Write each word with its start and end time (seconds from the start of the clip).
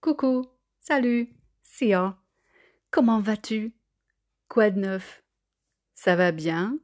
Coucou, 0.00 0.46
salut, 0.78 1.28
Sia. 1.62 2.16
Comment 2.90 3.20
vas-tu? 3.20 3.74
Quoi 4.48 4.70
de 4.70 4.80
neuf? 4.80 5.22
Ça 5.94 6.16
va 6.16 6.32
bien? 6.32 6.78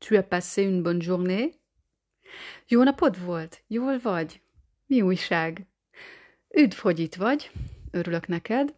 Tu 0.00 0.16
as 0.16 0.22
passé 0.22 0.62
une 0.62 0.82
bonne 0.82 1.02
journée? 1.02 1.60
Jó 2.68 2.82
napod 2.82 3.24
volt? 3.24 3.62
Jól 3.66 3.98
vagy? 3.98 4.40
Mi 4.86 5.02
újság? 5.02 5.66
Üdv, 6.54 6.76
hogy 6.76 6.98
itt 6.98 7.14
vagy. 7.14 7.50
Örülök 7.90 8.26
neked. 8.26 8.74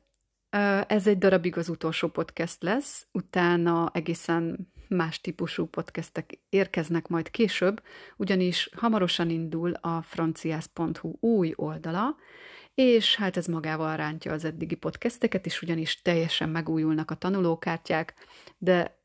Ez 0.87 1.07
egy 1.07 1.19
darabig 1.19 1.57
az 1.57 1.69
utolsó 1.69 2.09
podcast 2.09 2.63
lesz, 2.63 3.07
utána 3.13 3.91
egészen 3.95 4.73
más 4.89 5.21
típusú 5.21 5.67
podcastek 5.67 6.39
érkeznek 6.49 7.09
majd 7.09 7.31
később, 7.31 7.83
ugyanis 8.17 8.71
hamarosan 8.77 9.31
indul 9.31 9.73
a 9.73 10.03
franciász.hu 10.03 11.13
új 11.21 11.53
oldala, 11.57 12.17
és 12.79 13.17
hát 13.17 13.37
ez 13.37 13.47
magával 13.47 13.97
rántja 13.97 14.33
az 14.33 14.45
eddigi 14.45 14.75
podcasteket 14.75 15.47
is, 15.47 15.63
ugyanis 15.63 16.03
teljesen 16.03 16.49
megújulnak 16.49 17.11
a 17.11 17.15
tanulókártyák, 17.15 18.15
de 18.59 19.01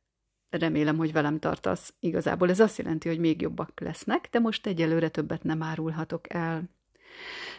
remélem, 0.49 0.97
hogy 0.97 1.11
velem 1.11 1.39
tartasz. 1.39 1.93
Igazából 1.99 2.49
ez 2.49 2.59
azt 2.59 2.77
jelenti, 2.77 3.07
hogy 3.07 3.19
még 3.19 3.41
jobbak 3.41 3.79
lesznek, 3.79 4.27
de 4.31 4.39
most 4.39 4.67
egyelőre 4.67 5.09
többet 5.09 5.43
nem 5.43 5.63
árulhatok 5.63 6.33
el. 6.33 6.63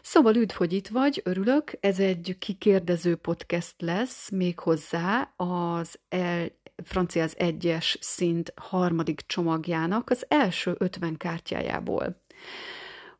Szóval 0.02 0.34
üdv, 0.36 0.54
hogy 0.54 0.72
itt 0.72 0.88
vagy, 0.88 1.20
örülök. 1.24 1.72
Ez 1.80 1.98
egy 1.98 2.36
kikérdező 2.38 3.16
podcast 3.16 3.74
lesz, 3.78 4.30
méghozzá 4.30 5.32
az 5.36 5.98
el, 6.08 6.48
francia 6.84 7.22
az 7.22 7.38
egyes 7.38 7.98
szint 8.00 8.52
harmadik 8.56 9.20
csomagjának 9.26 10.10
az 10.10 10.24
első 10.28 10.74
50 10.78 11.16
kártyájából. 11.16 12.22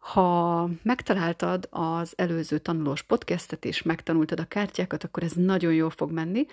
Ha 0.05 0.69
megtaláltad 0.83 1.69
az 1.71 2.13
előző 2.17 2.59
tanulós 2.59 3.03
podcastet, 3.03 3.65
és 3.65 3.83
megtanultad 3.83 4.41
a 4.41 4.45
kártyákat, 4.45 5.05
akkor 5.05 5.23
ez 5.23 5.33
nagyon 5.33 5.73
jól 5.73 5.91
fog 5.91 6.11
menni. 6.11 6.47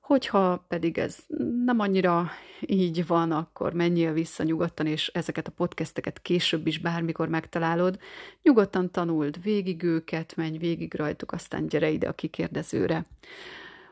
Hogyha 0.00 0.64
pedig 0.68 0.98
ez 0.98 1.18
nem 1.64 1.80
annyira 1.80 2.30
így 2.60 3.06
van, 3.06 3.32
akkor 3.32 3.72
menjél 3.72 4.12
vissza 4.12 4.42
nyugodtan, 4.42 4.86
és 4.86 5.08
ezeket 5.08 5.46
a 5.46 5.52
podcasteket 5.56 6.22
később 6.22 6.66
is 6.66 6.78
bármikor 6.78 7.28
megtalálod. 7.28 7.98
Nyugodtan 8.42 8.90
tanuld 8.90 9.42
végig 9.42 9.82
őket, 9.82 10.36
menj 10.36 10.58
végig 10.58 10.94
rajtuk, 10.94 11.32
aztán 11.32 11.66
gyere 11.66 11.90
ide 11.90 12.08
a 12.08 12.12
kikérdezőre. 12.12 13.06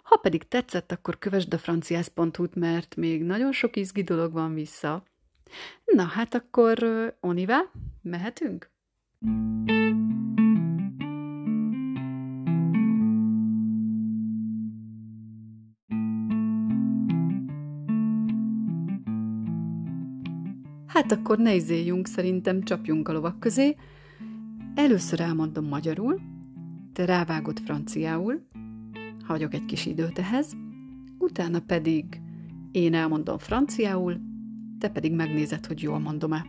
Ha 0.02 0.16
pedig 0.16 0.48
tetszett, 0.48 0.92
akkor 0.92 1.18
kövesd 1.18 1.54
a 1.54 1.58
franciász.hu-t, 1.58 2.54
mert 2.54 2.96
még 2.96 3.22
nagyon 3.22 3.52
sok 3.52 3.76
izgi 3.76 4.02
dolog 4.02 4.32
van 4.32 4.54
vissza. 4.54 5.02
Na 5.84 6.04
hát 6.04 6.34
akkor, 6.34 6.78
Onivá, 7.20 7.60
mehetünk? 8.02 8.74
Hát 20.86 21.12
akkor 21.12 21.38
ne 21.38 21.54
izéljünk, 21.54 22.06
szerintem 22.06 22.62
csapjunk 22.62 23.08
a 23.08 23.12
lovak 23.12 23.40
közé. 23.40 23.74
Először 24.74 25.20
elmondom 25.20 25.64
magyarul, 25.64 26.20
te 26.92 27.04
rávágod 27.04 27.58
franciául, 27.58 28.46
hagyok 29.24 29.54
egy 29.54 29.64
kis 29.64 29.86
időt 29.86 30.18
ehhez, 30.18 30.52
utána 31.18 31.60
pedig 31.60 32.20
én 32.70 32.94
elmondom 32.94 33.38
franciául, 33.38 34.20
te 34.78 34.88
pedig 34.88 35.12
megnézed, 35.12 35.66
hogy 35.66 35.82
jól 35.82 35.98
mondom-e. 35.98 36.46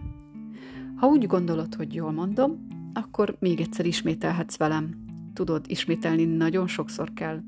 Ha 0.96 1.08
úgy 1.08 1.28
gondolod, 1.28 1.76
hogy 1.76 1.94
jól 1.94 2.12
mondom, 2.12 2.67
akkor 2.98 3.36
még 3.40 3.60
egyszer 3.60 3.86
ismételhetsz 3.86 4.58
velem. 4.58 5.06
Tudod, 5.34 5.66
ismételni 5.68 6.26
nagyon 6.26 6.68
sokszor 6.68 7.14
kell. 7.14 7.42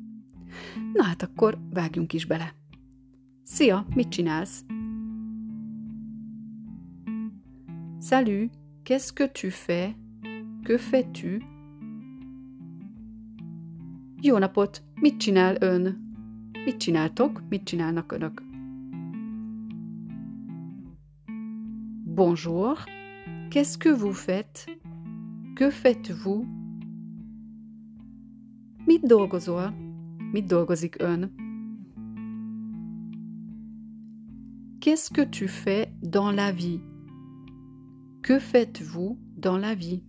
Na 0.93 1.03
hát 1.03 1.21
akkor 1.21 1.57
vágjunk 1.73 2.13
is 2.13 2.25
bele. 2.25 2.53
Szia, 3.43 3.85
mit 3.95 4.09
csinálsz? 4.09 4.65
Salut, 7.99 8.51
qu'est-ce 8.83 9.13
que 9.13 9.27
tu 9.27 9.49
fais? 9.49 9.95
Que 10.63 10.77
fais-tu? 10.77 11.37
Jó 14.21 14.37
napot, 14.37 14.83
mit 14.95 15.17
csinál 15.17 15.55
ön? 15.59 16.13
Mit 16.65 16.77
csináltok? 16.77 17.41
Mit 17.49 17.63
csinálnak 17.63 18.11
önök? 18.11 18.43
Bonjour, 22.03 22.77
Qu'est-ce 23.49 23.79
que 23.79 23.89
vous 23.89 24.13
faites? 24.13 24.67
Que 25.59 25.69
faites-vous? 25.69 26.47
Mit 28.87 28.99
dolgozol? 29.03 29.73
Mit 30.31 30.47
dolgozik 30.47 30.95
ön? 31.01 31.29
Qu'est-ce 34.79 35.09
que 35.09 35.21
tu 35.21 35.49
fais 35.49 35.91
dans 36.01 36.31
la 36.31 36.53
vie? 36.53 36.79
Que 38.21 38.39
faites-vous 38.39 39.19
dans 39.35 39.57
la 39.57 39.75
vie? 39.75 40.01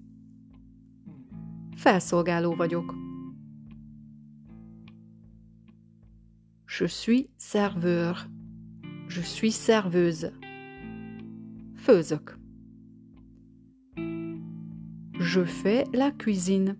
Felszolgáló 1.74 2.54
vagyok. 2.54 2.94
Je 6.68 6.86
suis 6.86 7.28
serveur. 7.38 8.28
Je 9.08 9.20
suis 9.20 9.50
serveuse. 9.50 10.30
Főzök. 11.74 12.39
Je 15.32 15.44
fais 15.44 15.84
la 15.92 16.10
cuisine. 16.10 16.76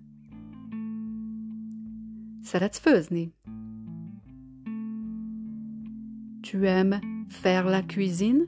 Szeretsz 2.42 2.78
főzni? 2.78 3.34
Tu 6.40 6.66
aimes 6.66 7.00
faire 7.28 7.68
la 7.68 7.82
cuisine? 7.82 8.44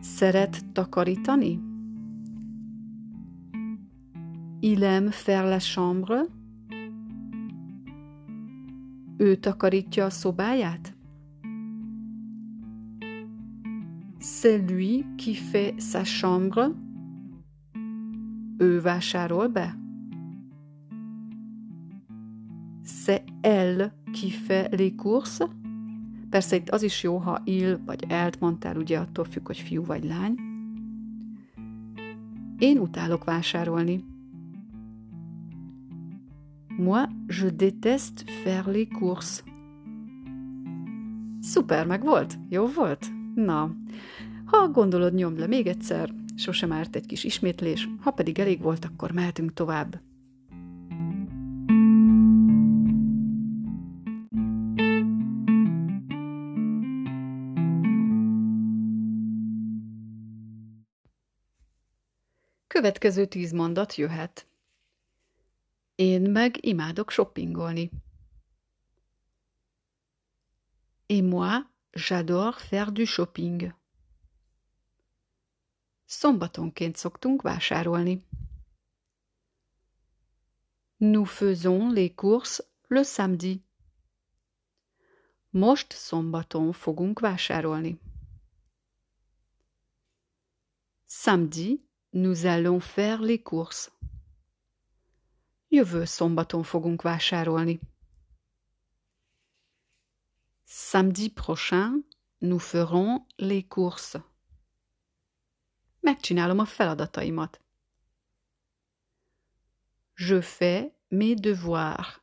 Szeret 0.00 0.72
takarítani? 0.72 1.60
Il 4.60 4.84
aime 4.84 5.10
faire 5.10 5.48
la 5.48 5.58
chambre? 5.58 6.26
Ő 9.16 9.36
takarítja 9.36 10.04
a? 10.10 10.94
C'est 14.18 14.70
lui 14.70 15.04
qui 15.16 15.34
fait 15.34 15.80
sa 15.80 16.04
chambre? 16.04 16.89
Ő 18.60 18.80
vásárol 18.80 19.48
be? 19.48 19.78
C'est 22.84 23.22
elle 23.40 23.92
qui 24.12 24.30
fait 24.30 24.74
les 24.74 24.94
courses? 24.96 25.48
Persze 26.30 26.56
itt 26.56 26.70
az 26.70 26.82
is 26.82 27.02
jó, 27.02 27.16
ha 27.16 27.40
il 27.44 27.80
vagy 27.84 28.04
elt 28.08 28.40
mondtál, 28.40 28.76
ugye 28.76 28.98
attól 28.98 29.24
függ, 29.24 29.46
hogy 29.46 29.58
fiú 29.58 29.84
vagy 29.84 30.04
lány. 30.04 30.34
Én 32.58 32.78
utálok 32.78 33.24
vásárolni. 33.24 34.04
Moi, 36.76 37.04
je 37.26 37.50
déteste 37.50 38.22
faire 38.42 38.72
les 38.72 38.88
courses. 38.98 39.42
Szuper, 41.40 41.86
meg 41.86 42.02
volt? 42.02 42.38
Jó 42.48 42.66
volt? 42.66 43.06
Na, 43.34 43.74
ha 44.44 44.68
gondolod, 44.68 45.14
nyomd 45.14 45.38
le 45.38 45.46
még 45.46 45.66
egyszer, 45.66 46.14
sosem 46.40 46.72
árt 46.72 46.96
egy 46.96 47.06
kis 47.06 47.24
ismétlés, 47.24 47.88
ha 48.00 48.10
pedig 48.10 48.38
elég 48.38 48.60
volt, 48.60 48.84
akkor 48.84 49.12
mehetünk 49.12 49.52
tovább. 49.52 50.00
Következő 62.66 63.26
tíz 63.26 63.52
mondat 63.52 63.94
jöhet. 63.94 64.46
Én 65.94 66.30
meg 66.30 66.66
imádok 66.66 67.10
shoppingolni. 67.10 67.90
Et 71.06 71.22
moi, 71.22 71.66
j'adore 71.92 72.56
faire 72.56 72.92
du 72.92 73.04
shopping. 73.04 73.79
Szombatonként 76.12 76.96
szoktunk 76.96 77.42
vásárolni. 77.42 78.26
Nous 80.96 81.30
faisons 81.30 81.92
les 81.92 82.12
courses 82.14 82.66
le 82.88 83.02
samedi. 83.02 83.64
Most 85.50 85.92
szombaton 85.92 86.72
fogunk 86.72 87.20
vásárolni. 87.20 88.00
Samedi, 91.06 91.88
nous 92.10 92.44
allons 92.44 92.84
faire 92.84 93.20
les 93.20 93.42
courses. 93.42 93.92
Jövő 95.68 96.04
szombaton 96.04 96.62
fogunk 96.62 97.02
vásárolni. 97.02 97.80
Samedi 100.64 101.30
prochain, 101.30 102.04
nous 102.38 102.62
ferons 102.62 103.22
les 103.36 103.66
courses. 103.68 104.29
Megcsinálom 106.00 106.58
a 106.58 106.64
feladataimat. 106.64 107.60
Je 110.14 110.42
fais 110.42 110.90
mes 111.08 111.34
devoirs. 111.34 112.20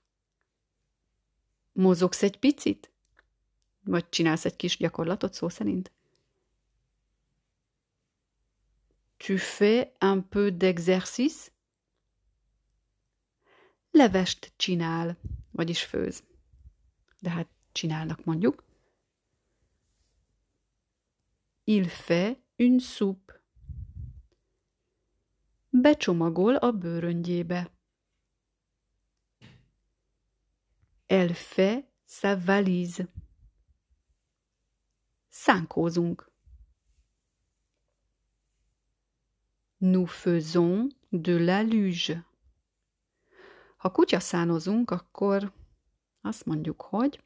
Mozogsz 1.71 2.23
egy 2.23 2.39
picit? 2.39 2.91
Vagy 3.83 4.09
csinálsz 4.09 4.45
egy 4.45 4.55
kis 4.55 4.77
gyakorlatot 4.77 5.33
szó 5.33 5.49
szerint? 5.49 5.91
Tu 9.17 9.37
fais 9.37 9.87
un 10.01 10.27
peu 10.29 10.49
d'exercice? 10.57 11.51
Levest 13.91 14.53
csinál, 14.55 15.17
vagyis 15.51 15.83
főz. 15.83 16.23
De 17.19 17.29
hát 17.29 17.47
csinálnak 17.71 18.23
mondjuk. 18.23 18.63
Il 21.63 21.87
fait 21.87 22.37
une 22.55 22.79
soupe. 22.79 23.36
Becsomagol 25.81 26.55
a 26.55 26.71
bőröngyébe. 26.71 27.71
Elle 31.05 31.33
fait 31.33 31.85
sa 32.05 32.35
valise. 32.35 33.07
Szánkózunk. 35.29 36.31
Nous 39.77 40.09
faisons 40.09 40.89
de 41.11 41.37
la 41.37 41.61
luge. 41.61 42.25
Ha 43.77 43.91
kutyaszánozunk, 43.91 44.91
akkor 44.91 45.53
azt 46.21 46.45
mondjuk, 46.45 46.81
hogy 46.81 47.23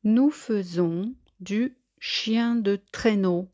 Nous 0.00 0.34
faisons 0.34 1.16
du 1.38 1.76
chien 1.98 2.62
de 2.62 2.76
traîneau. 2.90 3.50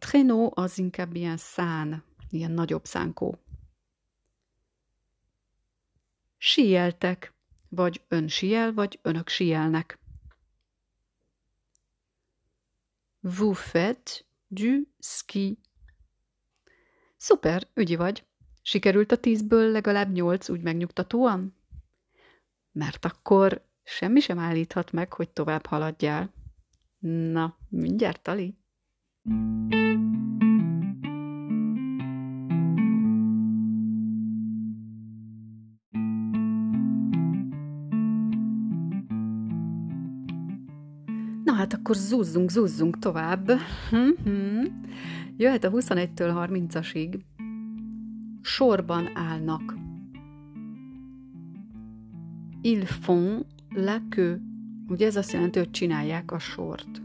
A 0.00 0.50
az 0.54 0.78
inkább 0.78 1.14
ilyen 1.14 1.36
szán, 1.36 2.04
ilyen 2.30 2.50
nagyobb 2.50 2.84
szánkó. 2.84 3.38
Síeltek, 6.36 7.32
vagy 7.68 8.04
ön 8.08 8.28
siel, 8.28 8.72
vagy 8.72 8.98
önök 9.02 9.28
sielnek. 9.28 9.98
Vous 13.20 13.58
faites 13.58 14.24
du 14.48 14.82
ski. 14.98 15.58
Szuper, 17.16 17.68
ügyi 17.74 17.96
vagy. 17.96 18.26
Sikerült 18.62 19.12
a 19.12 19.16
tízből 19.16 19.70
legalább 19.70 20.12
nyolc 20.12 20.48
úgy 20.48 20.62
megnyugtatóan? 20.62 21.56
Mert 22.72 23.04
akkor 23.04 23.68
semmi 23.82 24.20
sem 24.20 24.38
állíthat 24.38 24.92
meg, 24.92 25.12
hogy 25.12 25.30
tovább 25.30 25.66
haladjál. 25.66 26.32
Na, 26.98 27.58
mindjárt, 27.68 28.22
Tali. 28.22 28.58
Na 29.24 29.32
hát 41.52 41.72
akkor 41.72 41.96
zúzzunk, 41.96 42.50
zúzzunk 42.50 42.98
tovább. 42.98 43.50
Mhm. 43.90 44.64
Jöhet 45.36 45.64
a 45.64 45.70
21-től 45.70 46.32
30-asig. 46.34 47.20
Sorban 48.42 49.16
állnak. 49.16 49.74
Ils 52.60 52.88
font 52.88 53.46
la 53.68 54.02
queue. 54.08 54.40
Ugye 54.88 55.06
ez 55.06 55.16
azt 55.16 55.32
jelenti, 55.32 55.58
hogy 55.58 55.70
csinálják 55.70 56.32
a 56.32 56.38
sort. 56.38 57.03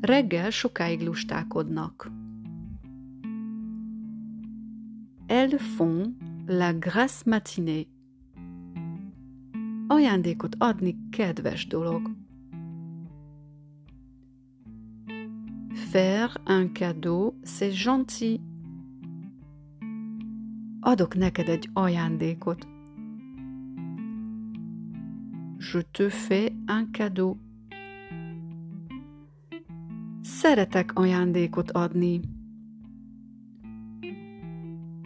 Reggel 0.00 0.50
sokáig 0.50 1.00
lustálkodnak. 1.00 2.10
Elles 5.26 5.60
font 5.60 6.14
la 6.46 6.72
grasse 6.72 7.22
matinée. 7.26 7.86
Ajándékot 9.86 10.54
adni 10.58 10.96
kedves 11.10 11.66
dolog. 11.66 12.10
Faire 15.74 16.40
un 16.46 16.72
cadeau, 16.72 17.34
c'est 17.42 17.72
gentil. 17.72 18.40
Adok 20.80 21.14
neked 21.14 21.48
egy 21.48 21.68
ajándékot. 21.72 22.66
Je 25.58 25.82
te 25.90 26.08
fais 26.08 26.52
un 26.66 26.90
cadeau. 26.90 27.47
Szeretek 30.40 30.98
ajándékot 30.98 31.70
adni. 31.70 32.20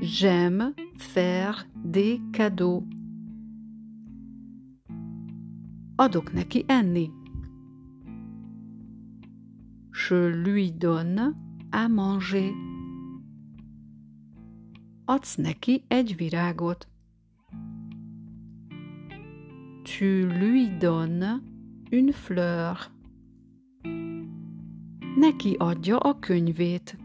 J'aime 0.01 0.75
faire 0.97 1.67
des 1.85 2.21
cadeaux. 2.33 2.83
Adok 5.97 6.33
neki 6.33 6.65
enni. 6.67 7.11
Je 9.91 10.43
lui 10.43 10.73
donne 10.73 11.35
à 11.71 11.89
manger. 11.89 12.53
Adsz 15.05 15.37
neki 15.37 15.85
egy 15.89 16.17
virágot. 16.17 16.87
Tu 19.83 20.27
lui 20.27 20.77
donnes 20.79 21.41
une 21.91 22.13
fleur. 22.13 22.91
Neki 25.17 25.55
adja 25.59 25.99
a 25.99 26.19
könyvét. 26.19 26.99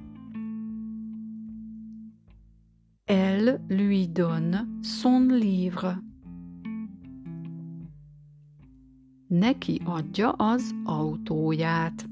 Elle 3.06 3.60
lui 3.68 4.08
donne 4.08 4.68
son 4.82 5.28
livre. 5.28 6.02
Neki 9.28 9.82
adja 9.86 10.32
az 10.32 10.76
autóját. 10.84 12.10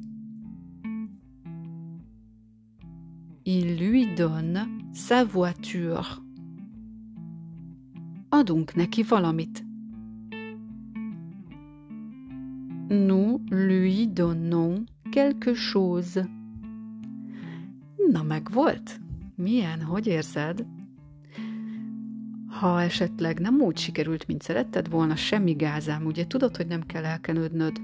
Il 3.44 3.77
lui 3.77 4.13
donne 4.13 4.68
sa 4.94 5.25
voiture. 5.25 6.06
Adunk 8.30 8.75
neki 8.75 9.03
valamit. 9.03 9.63
Nous 12.89 13.42
lui 13.50 14.07
donnons 14.07 14.94
quelque 15.12 15.54
chose. 15.54 16.30
Na 18.12 18.24
meg 18.24 18.50
volt? 18.52 19.00
Milyen, 19.36 19.81
hogy 19.81 20.07
érzed? 20.07 20.66
Ha 22.48 22.81
esetleg 22.81 23.40
nem 23.40 23.62
úgy 23.62 23.78
sikerült, 23.78 24.28
mint 24.28 24.42
szeretted 24.42 24.90
volna, 24.90 25.16
semmi 25.16 25.54
gázám, 25.54 26.06
ugye 26.06 26.28
tudod, 26.28 26.56
hogy 26.56 26.68
nem 26.68 26.85
kell 26.85 27.06
elkenődnöd. 27.06 27.81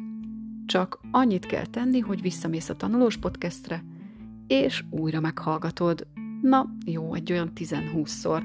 Csak 0.65 0.99
annyit 1.11 1.45
kell 1.45 1.65
tenni, 1.65 1.99
hogy 1.99 2.21
visszamész 2.21 2.69
a 2.69 2.75
tanulós 2.75 3.17
podcastre, 3.17 3.83
és 4.47 4.83
újra 4.89 5.19
meghallgatod. 5.19 6.07
Na, 6.41 6.75
jó, 6.85 7.13
egy 7.13 7.31
olyan 7.31 7.51
10-20-szor, 7.55 8.43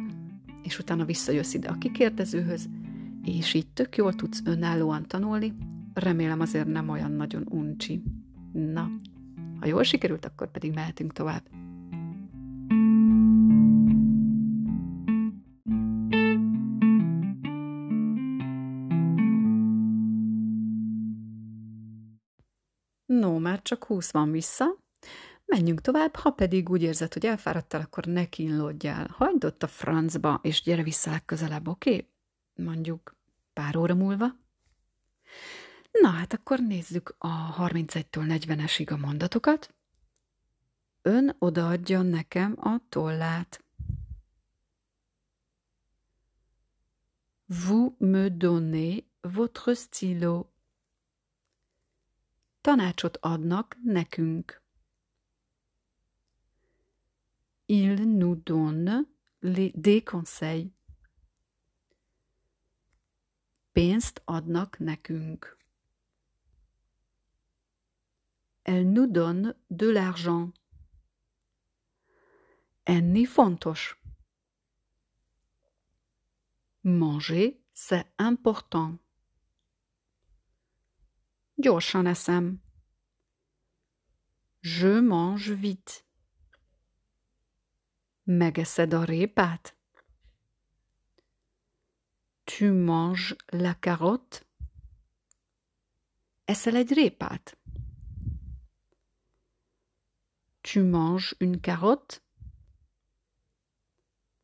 és 0.63 0.79
utána 0.79 1.05
visszajössz 1.05 1.55
ide 1.55 1.69
a 1.69 1.79
kikérdezőhöz, 1.79 2.69
és 3.25 3.55
így 3.55 3.67
tök 3.67 3.97
jól 3.97 4.15
tudsz 4.15 4.43
önállóan 4.45 5.07
tanulni, 5.07 5.55
remélem 5.95 6.41
azért 6.41 6.67
nem 6.67 6.89
olyan 6.89 7.13
nagyon 7.13 7.47
uncsi. 7.49 8.03
Na, 8.57 8.91
ha 9.61 9.67
jól 9.67 9.83
sikerült, 9.83 10.25
akkor 10.25 10.51
pedig 10.51 10.75
mehetünk 10.75 11.13
tovább. 11.13 11.49
No, 23.07 23.39
már 23.39 23.63
csak 23.63 23.85
húsz 23.85 24.13
van 24.13 24.31
vissza. 24.31 24.65
Menjünk 25.45 25.81
tovább, 25.81 26.15
ha 26.15 26.31
pedig 26.31 26.69
úgy 26.69 26.83
érzed, 26.83 27.13
hogy 27.13 27.27
elfáradtál, 27.27 27.81
akkor 27.81 28.05
ne 28.05 28.25
kínlódjál. 28.25 29.07
Hagyd 29.11 29.45
ott 29.45 29.63
a 29.63 29.67
francba, 29.67 30.41
és 30.43 30.63
gyere 30.63 30.83
vissza 30.83 31.11
legközelebb, 31.11 31.69
oké? 31.69 31.91
Okay? 31.91 32.09
Mondjuk 32.67 33.17
pár 33.53 33.77
óra 33.77 33.95
múlva. 33.95 34.46
Na 36.01 36.09
hát 36.09 36.33
akkor 36.33 36.61
nézzük 36.61 37.15
a 37.19 37.55
31-től 37.57 38.41
40-esig 38.41 38.93
a 38.93 38.97
mondatokat. 38.97 39.75
Ön 41.03 41.37
odaadja 41.39 42.03
nekem 42.03 42.55
a 42.59 42.81
tollát. 42.89 43.65
Vous 47.47 47.93
me 47.99 48.29
donnez 48.29 49.05
votre 49.21 49.75
stylo. 49.75 50.47
Tanácsot 52.61 53.17
adnak 53.21 53.77
nekünk. 53.83 54.63
Il 57.67 58.17
nous 58.17 58.43
donne 58.43 59.07
les, 59.41 59.73
des 59.75 60.03
conseils. 60.03 60.71
Pénzt 63.73 64.23
adnak 64.25 64.79
nekünk. 64.79 65.56
Elle 68.69 68.91
nous 68.91 69.07
donne 69.07 69.55
de 69.71 69.89
l'argent. 69.89 70.51
Enni 72.85 73.25
fontos. 73.25 73.95
Manger, 76.83 77.63
c'est 77.73 78.07
important. 78.19 78.99
Gyorsan. 81.59 82.59
Je 84.63 85.01
mange 85.01 85.53
vite. 85.53 86.05
Megeszed 88.25 88.93
a 88.93 89.05
répát? 89.05 89.77
Tu 92.45 92.73
manges 92.73 93.37
la 93.47 93.75
carotte? 93.75 94.45
Eszel 96.45 96.77
egy 96.77 96.93
répát? 96.93 97.57
Tu 100.67 100.83
manges 100.83 101.37
une 101.39 101.61
carotte? 101.61 102.21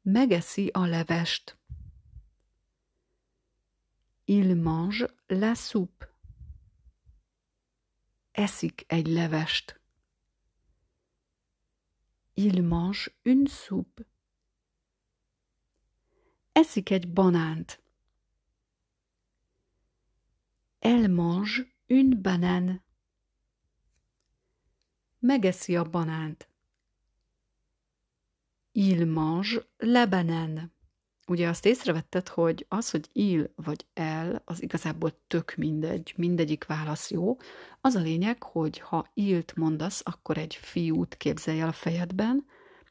Megeszi 0.04 0.70
a 0.72 0.86
levest. 0.86 1.56
Il 4.28 4.54
mange 4.54 5.04
la 5.28 5.56
soupe. 5.56 6.04
Eszik 8.30 8.84
egy 8.86 9.08
levest. 9.08 9.80
Il 12.34 12.62
mange 12.62 13.10
une 13.24 13.48
soupe. 13.48 14.06
Eszik 16.52 16.90
egy 16.90 17.12
banánt. 17.12 17.82
Elle 20.78 21.08
mange 21.08 21.66
une 21.88 22.14
banane. 22.14 22.80
Megeszi 25.24 25.76
a 25.76 25.82
banánt. 25.84 26.48
Il 28.72 29.06
mange 29.06 29.66
la 29.76 30.06
banane. 30.06 30.70
Ugye 31.26 31.48
azt 31.48 31.66
észrevetted, 31.66 32.28
hogy 32.28 32.66
az, 32.68 32.90
hogy 32.90 33.08
il 33.12 33.52
vagy 33.54 33.86
el, 33.94 34.42
az 34.44 34.62
igazából 34.62 35.22
tök 35.26 35.54
mindegy, 35.56 36.14
mindegyik 36.16 36.64
válasz 36.64 37.10
jó. 37.10 37.36
Az 37.80 37.94
a 37.94 38.00
lényeg, 38.00 38.42
hogy 38.42 38.78
ha 38.78 39.10
ilt 39.14 39.56
mondasz, 39.56 40.02
akkor 40.04 40.38
egy 40.38 40.54
fiút 40.54 41.16
képzelj 41.16 41.60
el 41.60 41.68
a 41.68 41.72
fejedben, 41.72 42.46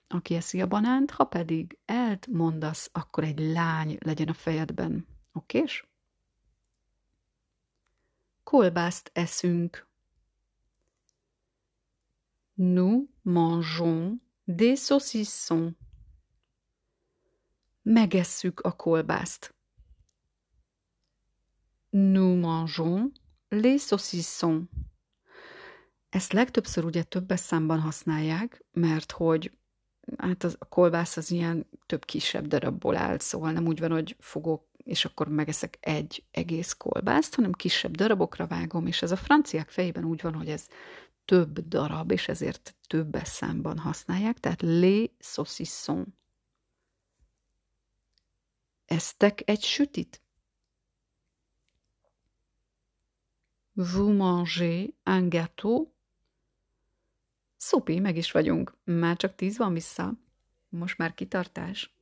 aki 0.07 0.35
eszi 0.35 0.61
a 0.61 0.67
banánt, 0.67 1.11
ha 1.11 1.23
pedig 1.23 1.77
elt 1.85 2.27
mondasz, 2.27 2.89
akkor 2.91 3.23
egy 3.23 3.39
lány 3.39 3.97
legyen 3.99 4.27
a 4.27 4.33
fejedben. 4.33 5.07
Okés? 5.33 5.89
Kolbászt 8.43 9.11
eszünk. 9.13 9.89
Nous 12.63 13.09
mangeons 13.23 14.19
des 14.45 14.75
saucissons. 14.75 15.73
Megesszük 17.81 18.59
a 18.59 18.71
kolbászt. 18.71 19.55
Nous 21.89 22.39
mangeons 22.39 23.11
les 23.49 23.81
saucissons. 23.81 24.63
Ezt 26.09 26.33
legtöbbször 26.33 26.85
ugye 26.85 27.03
többes 27.03 27.39
számban 27.39 27.79
használják, 27.79 28.63
mert 28.71 29.11
hogy 29.11 29.51
hát 30.17 30.43
a 30.43 30.65
kolbász 30.65 31.17
az 31.17 31.31
ilyen 31.31 31.69
több 31.85 32.05
kisebb 32.05 32.47
darabból 32.47 32.95
áll, 32.95 33.19
szóval 33.19 33.51
nem 33.51 33.67
úgy 33.67 33.79
van, 33.79 33.91
hogy 33.91 34.15
fogok, 34.19 34.67
és 34.77 35.05
akkor 35.05 35.27
megeszek 35.27 35.77
egy 35.79 36.23
egész 36.31 36.73
kolbászt, 36.73 37.35
hanem 37.35 37.51
kisebb 37.51 37.95
darabokra 37.95 38.47
vágom, 38.47 38.85
és 38.87 39.01
ez 39.01 39.11
a 39.11 39.15
franciák 39.15 39.69
fejében 39.69 40.05
úgy 40.05 40.21
van, 40.21 40.33
hogy 40.33 40.49
ez 40.49 40.67
több 41.31 41.59
darab, 41.67 42.11
és 42.11 42.27
ezért 42.27 42.75
többes 42.87 43.27
számban 43.27 43.77
használják, 43.77 44.39
tehát 44.39 44.61
les 44.61 45.09
saucissons. 45.19 46.07
Eztek 48.85 49.49
egy 49.49 49.61
sütit? 49.61 50.21
Vous 53.73 54.15
mangez 54.15 54.89
un 55.05 55.29
gâteau? 55.29 55.91
Szupi, 57.57 57.99
meg 57.99 58.17
is 58.17 58.31
vagyunk. 58.31 58.77
Már 58.83 59.17
csak 59.17 59.35
tíz 59.35 59.57
van 59.57 59.73
vissza. 59.73 60.13
Most 60.69 60.97
már 60.97 61.13
kitartás. 61.13 61.95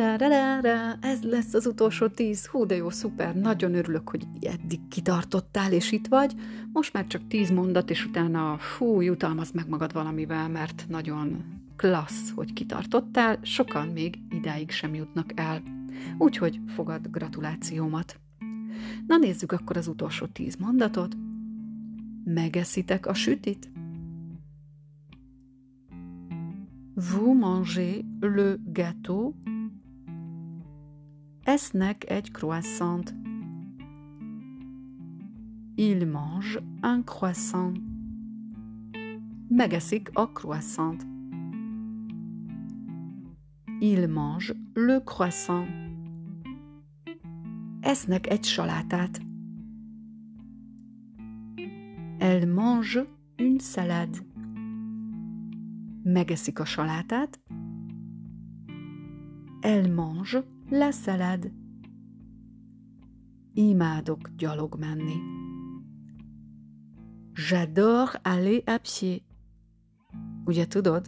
Mm. 0.00 1.00
Ez 1.00 1.22
lesz 1.22 1.54
az 1.54 1.66
utolsó 1.66 2.06
tíz. 2.06 2.46
Hú, 2.46 2.66
de 2.66 2.76
jó, 2.76 2.90
szuper. 2.90 3.34
Nagyon 3.34 3.74
örülök, 3.74 4.08
hogy 4.08 4.26
eddig 4.40 4.88
kitartottál, 4.88 5.72
és 5.72 5.92
itt 5.92 6.06
vagy. 6.06 6.34
Most 6.72 6.92
már 6.92 7.06
csak 7.06 7.26
tíz 7.28 7.50
mondat, 7.50 7.90
és 7.90 8.06
utána 8.06 8.58
fú, 8.58 9.00
jutalmaz 9.00 9.50
meg 9.50 9.68
magad 9.68 9.92
valamivel, 9.92 10.48
mert 10.48 10.84
nagyon 10.88 11.44
klassz, 11.76 12.30
hogy 12.34 12.52
kitartottál. 12.52 13.38
Sokan 13.42 13.88
még 13.88 14.18
idáig 14.30 14.70
sem 14.70 14.94
jutnak 14.94 15.30
el. 15.34 15.62
Úgyhogy 16.18 16.60
fogad 16.66 17.06
gratulációmat. 17.10 18.18
Na 19.06 19.16
nézzük 19.16 19.52
akkor 19.52 19.76
az 19.76 19.88
utolsó 19.88 20.26
tíz 20.26 20.56
mondatot. 20.56 21.16
Megeszitek 22.24 23.06
a 23.06 23.14
sütit? 23.14 23.68
Vous 26.94 27.34
mangez 27.38 28.04
le 28.20 28.56
gâteau 28.72 29.34
Esznek 31.44 32.10
egy 32.10 32.30
croissant. 32.30 33.14
Il 35.74 36.06
mange 36.06 36.62
un 36.82 37.04
croissant. 37.04 37.78
Megeszik 39.48 40.10
a 40.12 40.32
croissant. 40.32 41.06
Il 43.78 44.08
mange 44.08 44.54
le 44.72 45.02
croissant. 45.04 45.68
Esznek 47.80 48.26
egy 48.26 48.44
salátát. 48.44 49.20
Elle 52.18 52.46
mange 52.46 53.06
une 53.36 53.58
salade. 53.58 54.18
Megeszik 56.02 56.58
a 56.58 56.64
salátát. 56.64 57.40
Elle 59.60 59.94
mange 59.94 60.44
salade. 60.74 61.52
Imádok 63.54 64.30
gyalog 64.36 64.76
menni. 64.78 65.16
J'adore 67.34 68.20
aller 68.22 68.62
à 68.66 68.78
pied. 68.78 69.22
Ugye 70.44 70.66
tudod, 70.66 71.06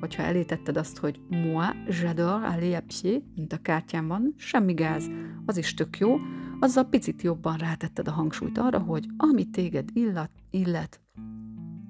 hogyha 0.00 0.22
elétetted 0.22 0.76
azt, 0.76 0.98
hogy 0.98 1.20
moi, 1.28 1.66
j'adore 1.88 2.46
aller 2.46 2.74
à 2.74 2.80
pied, 2.80 3.22
mint 3.34 3.52
a 3.52 3.62
kártyámban, 3.62 4.34
semmi 4.36 4.72
gáz, 4.72 5.10
az 5.46 5.56
is 5.56 5.74
tök 5.74 5.98
jó, 5.98 6.16
azzal 6.60 6.84
picit 6.84 7.22
jobban 7.22 7.56
rátetted 7.56 8.08
a 8.08 8.12
hangsúlyt 8.12 8.58
arra, 8.58 8.78
hogy 8.78 9.06
ami 9.16 9.50
téged 9.50 9.88
illat, 9.92 10.30
illet, 10.50 11.00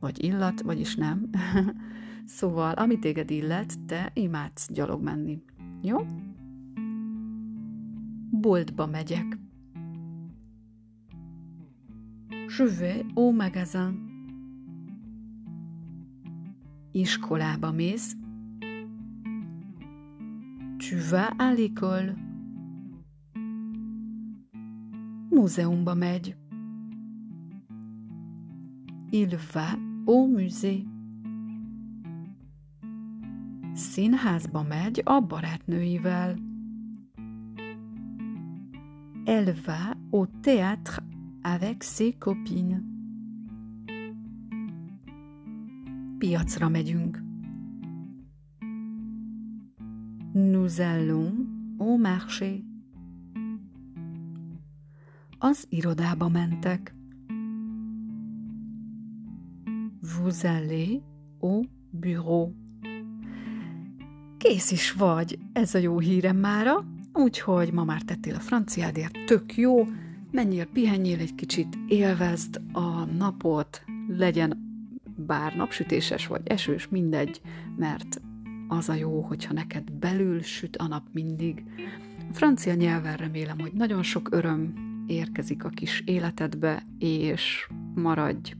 vagy 0.01 0.25
illat, 0.25 0.61
vagyis 0.61 0.95
nem, 0.95 1.31
szóval 2.39 2.75
ami 2.75 2.99
téged 2.99 3.31
illet, 3.31 3.85
te 3.87 4.11
imádsz 4.15 4.73
gyalog 4.73 5.03
menni. 5.03 5.43
Jó? 5.83 5.99
Boltba 8.41 8.87
megyek. 8.87 9.39
Je 12.49 12.65
vais 12.65 13.05
au 13.15 13.33
magasin. 13.33 13.95
Iskolába 16.95 17.73
mész. 17.73 18.17
Tu 20.79 20.97
vas 20.97 21.33
à 21.39 21.53
l'école. 21.55 22.15
Múzeumba 25.31 25.95
megy. 25.95 26.37
Il 29.13 29.37
va 29.53 29.77
au 30.07 30.27
musée. 30.27 30.87
Színházba 33.75 34.63
megy 34.63 35.03
a 35.05 35.21
barátnőivel. 35.21 36.46
Elle 39.27 39.53
va 39.53 39.95
au 40.13 40.27
théâtre 40.27 41.01
avec 41.43 41.83
ses 41.83 42.13
copines. 42.13 42.83
Piacra 46.19 46.69
megyünk. 46.69 47.19
Nous 50.35 50.81
allons 50.81 51.47
au 51.79 51.99
marché. 51.99 52.65
Az 55.39 55.67
irodába 55.71 56.29
mentek. 56.29 56.95
Vous 60.01 60.45
allez 60.45 61.03
au 61.41 61.65
bureau. 61.91 62.55
Kész 64.39 64.71
is 64.71 64.93
vagy, 64.93 65.39
ez 65.53 65.75
a 65.75 65.79
jó 65.79 65.99
hírem 65.99 66.37
mára. 66.37 66.96
Úgyhogy 67.17 67.73
ma 67.73 67.85
már 67.85 68.03
tettél 68.03 68.35
a 68.35 68.41
franciádért, 68.41 69.25
tök 69.27 69.57
jó, 69.57 69.87
menjél, 70.31 70.67
pihenjél 70.67 71.19
egy 71.19 71.35
kicsit, 71.35 71.79
élvezd 71.89 72.61
a 72.73 73.05
napot, 73.05 73.85
legyen 74.09 74.65
bár 75.17 75.57
napsütéses 75.57 76.27
vagy 76.27 76.41
esős, 76.45 76.89
mindegy, 76.89 77.41
mert 77.77 78.21
az 78.69 78.89
a 78.89 78.95
jó, 78.95 79.21
hogyha 79.21 79.53
neked 79.53 79.93
belül 79.93 80.43
süt 80.43 80.77
a 80.77 80.87
nap 80.87 81.03
mindig. 81.13 81.65
A 82.31 82.35
francia 82.35 82.75
nyelven 82.75 83.17
remélem, 83.17 83.59
hogy 83.59 83.73
nagyon 83.73 84.03
sok 84.03 84.29
öröm 84.33 84.75
érkezik 85.07 85.65
a 85.65 85.69
kis 85.69 86.03
életedbe, 86.07 86.87
és 86.99 87.69
maradj 87.95 88.53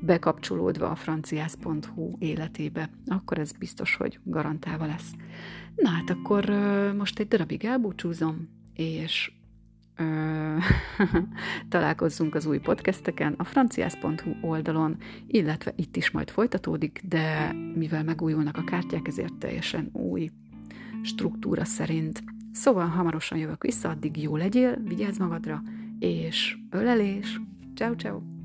bekapcsolódva 0.00 0.90
a 0.90 0.94
franciász.hu 0.94 2.16
életébe, 2.18 2.90
akkor 3.06 3.38
ez 3.38 3.52
biztos, 3.52 3.94
hogy 3.94 4.18
garantálva 4.24 4.86
lesz. 4.86 5.12
Na 5.76 5.88
hát 5.88 6.10
akkor 6.10 6.44
most 6.96 7.18
egy 7.18 7.28
darabig 7.28 7.64
elbúcsúzom, 7.64 8.48
és 8.74 9.32
találkozzunk 11.68 12.34
az 12.34 12.46
új 12.46 12.58
podcasteken, 12.58 13.34
a 13.38 13.44
franciász.hu 13.44 14.30
oldalon, 14.40 14.96
illetve 15.26 15.72
itt 15.76 15.96
is 15.96 16.10
majd 16.10 16.30
folytatódik, 16.30 17.02
de 17.08 17.52
mivel 17.74 18.04
megújulnak 18.04 18.56
a 18.56 18.64
kártyák, 18.64 19.08
ezért 19.08 19.34
teljesen 19.34 19.88
új 19.92 20.30
struktúra 21.02 21.64
szerint. 21.64 22.22
Szóval 22.52 22.86
hamarosan 22.86 23.38
jövök 23.38 23.62
vissza, 23.62 23.88
addig 23.88 24.22
jó 24.22 24.36
legyél, 24.36 24.76
vigyázz 24.84 25.18
magadra, 25.18 25.62
és 25.98 26.56
ölelés, 26.70 27.40
ciao 27.74 27.94
ciao. 27.94 28.37